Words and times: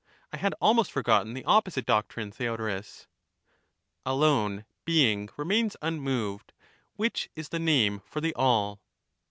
I 0.33 0.37
had 0.37 0.55
almost 0.59 0.91
forgotten 0.91 1.35
the 1.35 1.45
opposite 1.45 1.85
doctrine, 1.85 2.31
Theodorus, 2.31 3.05
* 3.55 4.03
Alone 4.15 4.65
Being 4.83 5.29
remains 5.37 5.77
unmoved, 5.79 6.53
which 6.95 7.29
is 7.35 7.49
the 7.49 7.59
name 7.59 8.01
for 8.07 8.19
the 8.19 8.33
all.' 8.33 8.81